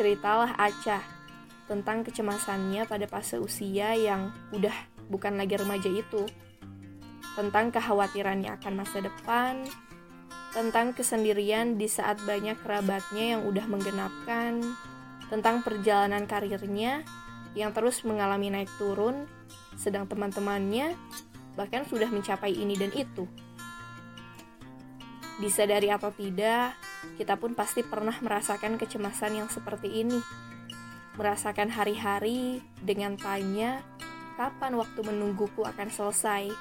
[0.00, 1.04] ceritalah Aca
[1.68, 4.72] tentang kecemasannya pada fase usia yang udah
[5.12, 6.24] bukan lagi remaja itu.
[7.36, 9.68] Tentang kekhawatirannya akan masa depan,
[10.56, 14.64] tentang kesendirian di saat banyak kerabatnya yang udah menggenapkan,
[15.28, 17.04] tentang perjalanan karirnya
[17.52, 19.28] yang terus mengalami naik turun,
[19.76, 20.96] sedang teman-temannya
[21.60, 23.28] bahkan sudah mencapai ini dan itu.
[25.40, 26.76] Disadari atau tidak,
[27.16, 30.20] kita pun pasti pernah merasakan kecemasan yang seperti ini.
[31.16, 33.80] Merasakan hari-hari dengan tanya,
[34.36, 36.52] kapan waktu menungguku akan selesai.